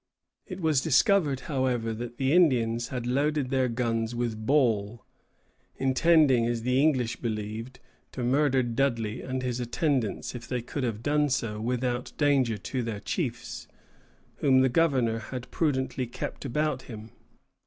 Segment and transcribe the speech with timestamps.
[0.47, 5.05] It was discovered, however, that the Indians had loaded their guns with ball,
[5.77, 7.79] intending, as the English believed,
[8.13, 12.81] to murder Dudley and his attendants if they could have done so without danger to
[12.81, 13.67] their chiefs,
[14.37, 17.11] whom the governor had prudently kept about him.